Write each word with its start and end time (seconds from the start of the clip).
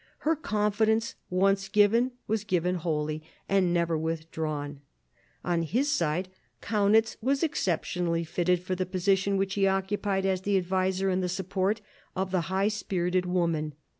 Her 0.25 0.35
con 0.35 0.71
fidence 0.71 1.13
once 1.29 1.67
given, 1.69 2.13
was 2.25 2.43
given 2.43 2.73
wholly 2.73 3.21
and 3.47 3.71
never 3.71 3.95
with 3.95 4.31
drawn. 4.31 4.81
On 5.45 5.61
his 5.61 5.91
side, 5.91 6.27
Kaunitz 6.59 7.17
was 7.21 7.43
exceptionally 7.43 8.23
fitted 8.23 8.63
for 8.63 8.73
the 8.73 8.87
position 8.87 9.37
which 9.37 9.53
he 9.53 9.67
occupied 9.67 10.25
as 10.25 10.41
the 10.41 10.57
adviser 10.57 11.11
and 11.11 11.21
the 11.21 11.29
support 11.29 11.81
of 12.15 12.31
the 12.31 12.41
high 12.49 12.69
spirited 12.69 13.27
woman. 13.27 13.75